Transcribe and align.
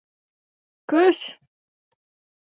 Көш! 0.93 1.19